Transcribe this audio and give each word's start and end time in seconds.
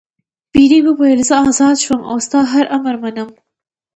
پیري 0.51 0.79
وویل 0.85 1.19
زه 1.29 1.35
آزاد 1.49 1.75
شوم 1.85 2.01
او 2.09 2.17
ستا 2.25 2.39
هر 2.53 2.65
امر 2.77 2.95
منم. 3.03 3.29